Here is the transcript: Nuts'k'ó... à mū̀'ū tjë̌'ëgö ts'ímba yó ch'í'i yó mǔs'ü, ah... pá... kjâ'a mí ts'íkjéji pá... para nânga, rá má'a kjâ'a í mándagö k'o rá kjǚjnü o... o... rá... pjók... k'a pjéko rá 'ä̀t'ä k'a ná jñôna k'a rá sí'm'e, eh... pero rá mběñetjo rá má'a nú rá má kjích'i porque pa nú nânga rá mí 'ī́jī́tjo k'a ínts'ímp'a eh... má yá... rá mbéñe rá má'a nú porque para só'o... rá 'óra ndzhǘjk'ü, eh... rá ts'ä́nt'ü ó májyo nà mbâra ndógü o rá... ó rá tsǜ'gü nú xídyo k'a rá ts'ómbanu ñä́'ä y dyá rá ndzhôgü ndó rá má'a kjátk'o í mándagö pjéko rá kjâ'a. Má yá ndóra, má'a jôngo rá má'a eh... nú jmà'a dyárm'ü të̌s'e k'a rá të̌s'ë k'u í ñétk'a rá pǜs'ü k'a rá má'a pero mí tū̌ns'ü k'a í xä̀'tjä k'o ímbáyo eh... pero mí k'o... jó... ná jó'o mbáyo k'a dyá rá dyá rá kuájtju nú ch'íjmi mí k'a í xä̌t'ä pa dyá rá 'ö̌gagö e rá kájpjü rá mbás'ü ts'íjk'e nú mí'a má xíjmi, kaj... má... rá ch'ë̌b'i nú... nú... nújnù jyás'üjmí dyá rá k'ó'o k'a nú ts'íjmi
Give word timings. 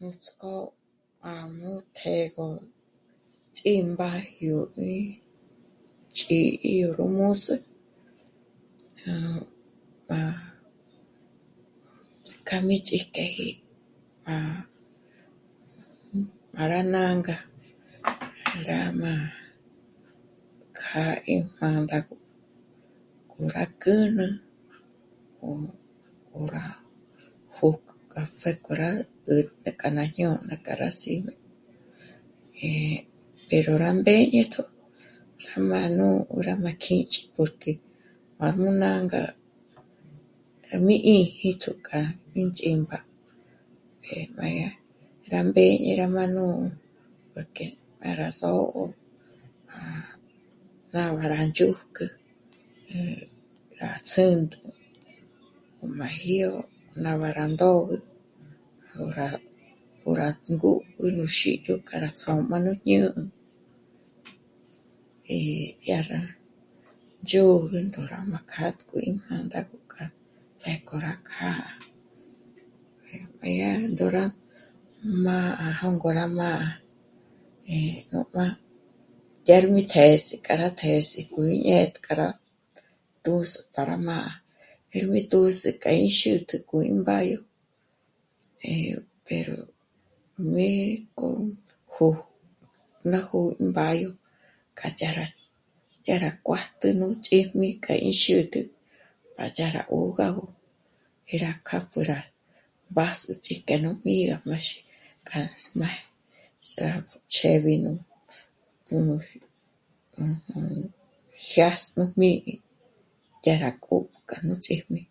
Nuts'k'ó... 0.00 0.54
à 1.30 1.30
mū̀'ū 1.58 1.80
tjë̌'ëgö 1.96 2.46
ts'ímba 3.54 4.10
yó 4.44 4.56
ch'í'i 6.16 6.70
yó 6.80 7.04
mǔs'ü, 7.16 7.56
ah... 9.08 9.42
pá... 10.08 10.18
kjâ'a 12.46 12.64
mí 12.68 12.76
ts'íkjéji 12.86 13.48
pá... 14.24 14.34
para 16.54 16.78
nânga, 16.92 17.36
rá 18.68 18.78
má'a 19.00 19.28
kjâ'a 20.78 21.14
í 21.34 21.36
mándagö 21.58 22.14
k'o 23.28 23.40
rá 23.56 23.64
kjǚjnü 23.82 24.28
o... 25.46 25.48
o... 26.36 26.38
rá... 26.54 26.64
pjók... 27.54 27.84
k'a 28.10 28.22
pjéko 28.38 28.72
rá 28.80 28.90
'ä̀t'ä 29.32 29.70
k'a 29.80 29.88
ná 29.96 30.04
jñôna 30.14 30.56
k'a 30.64 30.74
rá 30.80 30.88
sí'm'e, 31.00 31.32
eh... 32.64 32.98
pero 33.50 33.72
rá 33.82 33.90
mběñetjo 33.98 34.62
rá 35.44 35.54
má'a 35.68 35.88
nú 35.98 36.08
rá 36.46 36.54
má 36.64 36.72
kjích'i 36.84 37.30
porque 37.36 37.72
pa 38.38 38.46
nú 38.58 38.66
nânga 38.82 39.22
rá 40.68 40.76
mí 40.86 40.96
'ī́jī́tjo 41.10 41.72
k'a 41.86 42.00
ínts'ímp'a 42.40 42.98
eh... 44.08 44.26
má 44.36 44.46
yá... 44.60 44.70
rá 45.32 45.40
mbéñe 45.46 45.94
rá 46.00 46.06
má'a 46.16 46.26
nú 46.36 46.44
porque 47.32 47.66
para 48.00 48.28
só'o... 48.40 48.80
rá 50.92 51.04
'óra 51.14 51.38
ndzhǘjk'ü, 51.46 52.06
eh... 52.94 53.22
rá 53.78 53.94
ts'ä́nt'ü 54.08 54.58
ó 55.80 55.86
májyo 55.98 56.52
nà 57.02 57.14
mbâra 57.16 57.46
ndógü 57.50 57.98
o 59.02 59.10
rá... 59.16 59.28
ó 60.06 60.08
rá 60.18 60.28
tsǜ'gü 60.42 61.10
nú 61.18 61.26
xídyo 61.26 61.82
k'a 61.86 61.98
rá 62.02 62.10
ts'ómbanu 62.14 62.74
ñä́'ä 62.86 63.10
y 65.30 65.38
dyá 65.84 65.98
rá 66.10 66.22
ndzhôgü 67.22 67.78
ndó 67.86 68.02
rá 68.12 68.18
má'a 68.30 68.48
kjátk'o 68.50 68.98
í 68.98 69.10
mándagö 69.14 69.78
pjéko 70.58 70.98
rá 71.04 71.12
kjâ'a. 71.28 71.70
Má 73.38 73.46
yá 73.46 73.70
ndóra, 73.78 74.24
má'a 75.26 75.66
jôngo 75.78 76.08
rá 76.18 76.26
má'a 76.26 76.68
eh... 77.70 78.02
nú 78.10 78.18
jmà'a 78.26 78.58
dyárm'ü 79.46 79.82
të̌s'e 79.92 80.36
k'a 80.44 80.54
rá 80.60 80.68
të̌s'ë 80.74 81.30
k'u 81.32 81.42
í 81.46 81.56
ñétk'a 81.66 82.12
rá 82.20 82.28
pǜs'ü 83.22 83.70
k'a 83.72 83.86
rá 83.90 83.96
má'a 84.08 84.32
pero 84.90 85.14
mí 85.14 85.22
tū̌ns'ü 85.32 85.70
k'a 85.82 85.92
í 85.94 86.10
xä̀'tjä 86.18 86.58
k'o 86.68 86.76
ímbáyo 86.92 87.38
eh... 88.66 88.98
pero 89.26 89.58
mí 90.50 91.06
k'o... 91.18 91.28
jó... 91.92 92.08
ná 93.06 93.22
jó'o 93.30 93.54
mbáyo 93.70 94.18
k'a 94.80 94.88
dyá 94.96 95.10
rá 95.12 95.26
dyá 96.04 96.14
rá 96.22 96.30
kuájtju 96.46 96.88
nú 96.98 97.06
ch'íjmi 97.26 97.66
mí 97.68 97.78
k'a 97.84 97.94
í 98.10 98.12
xä̌t'ä 98.22 98.62
pa 99.34 99.44
dyá 99.56 99.66
rá 99.74 99.82
'ö̌gagö 99.88 100.46
e 101.32 101.34
rá 101.42 101.52
kájpjü 101.68 102.00
rá 102.10 102.20
mbás'ü 102.90 103.36
ts'íjk'e 103.42 103.76
nú 103.82 103.90
mí'a 104.04 104.36
má 104.48 104.56
xíjmi, 104.66 104.88
kaj... 105.28 105.46
má... 105.78 105.88
rá 106.80 106.92
ch'ë̌b'i 107.34 107.74
nú... 107.84 107.92
nú... 108.88 109.18
nújnù 110.16 110.86
jyás'üjmí 111.52 112.30
dyá 113.42 113.54
rá 113.62 113.70
k'ó'o 113.84 114.08
k'a 114.28 114.40
nú 114.46 114.54
ts'íjmi 114.64 115.02